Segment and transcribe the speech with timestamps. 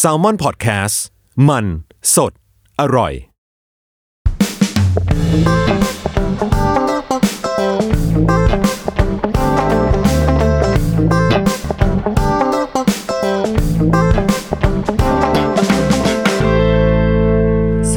[0.00, 0.96] s a l ม o n PODCAST
[1.48, 1.64] มัน
[2.14, 2.32] สด
[2.80, 3.14] อร่อย ส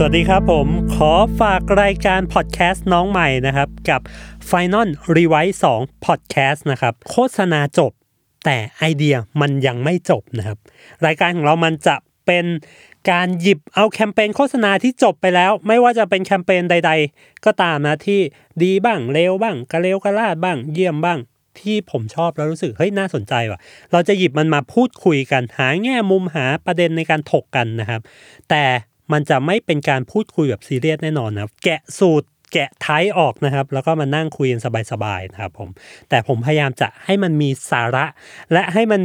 [0.04, 4.02] วัสดีครับผมขอฝากรายการพอดแคสต์น้องใหม่นะครับ กับ
[4.50, 7.92] Final Rewise 2 Podcast นะครับ โฆษณาจบ
[8.46, 10.58] แต่ไอเดียมันยังไม่จบนะครับ
[11.06, 12.46] รายการของเรามันจะเป็น
[13.12, 18.20] การหยิบเอาแคมเปญโฆษณาที่จบไปแล้ว ไม่ว่าจะเป็นแคมเปญใด ๆ ก็ตามนะที่
[18.64, 21.20] ดีบ้างเลวบ้างกระเลวกระลาดบ้าง เยี่ยมบ้าง
[21.60, 23.60] ที่ผมชอบแล้วรู้สึกเฮ้ยน่าสนใจว่ะ
[23.92, 28.02] เราจะหยิบมันมาพูดคุยกัน หาแง่มุมหาประเด็นในการถกกันนะครับ
[28.50, 28.64] แต่
[29.12, 34.62] มันจะไม่เป็นการพูดคุยแบบซีเรียสแน่นอนนะแกะสูตร แกะไทยออกนะครับ แล้วก็มานั่งคุยกัน
[34.92, 35.70] สบายๆนะครับผม
[36.10, 38.06] แต่ผมพยายามจะให้มันมีสาระ
[38.54, 39.02] และให้มัน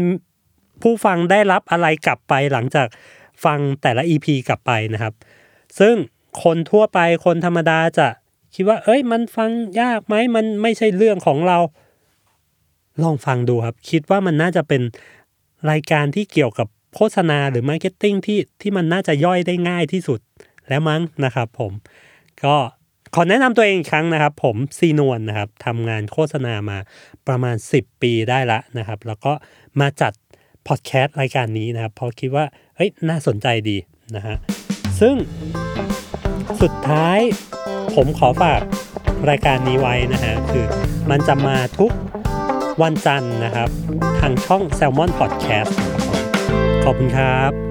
[0.83, 2.87] ผู้ฟังได้รับอะไรกลับไปหลังจาก
[3.45, 5.15] ฟังแต่ละ EP กลับไปนะครับ
[5.79, 5.95] ซึ่ง
[6.43, 8.09] คนทั่วไปคนธรรมดาจะ
[8.55, 11.59] คิดว่า เอ้ย มันฟังยากไหมมันไม่ใช่เรื่องของเรา
[13.03, 14.83] ลองฟังดูครับ คิดว่ามันน่าจะเป็น
[15.71, 20.21] รายการที่เกี่ยวกับโฆษณาหรือ marketing ที่ที่มันน่าจะย่อยได้ง่ายที่สุด
[20.69, 21.73] แล้วมั้งนะครับผม
[22.45, 22.57] ก็
[23.17, 26.79] ขอแนะนำตัวเองอีกครั้งนะครับ ผมซีนวลนะครับทำงานโฆษณามา
[27.29, 29.33] ประมาณ 10 ปีได้ละนะครับ แล้วก็
[29.81, 30.13] มาจัด
[30.67, 32.45] พอดแคสต์รายการนี้นะครับเพราะคิดว่า
[32.77, 33.77] เฮ้ยน่าสนใจดี
[34.17, 34.37] นะฮะ
[35.01, 35.15] ซึ่ง
[36.61, 37.19] สุดท้าย
[37.95, 38.61] ผมขอฝาก
[39.31, 40.65] รายการนี้ไว้นะฮะคือ
[41.11, 41.91] มันจะมาทุก
[42.83, 43.69] วันจันทร์นะครับ
[44.21, 46.23] ทางช่อง Salmon Podcast นะครับผม
[46.85, 47.64] ขอบคุณครับ